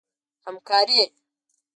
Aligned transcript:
همکاري 0.47 1.05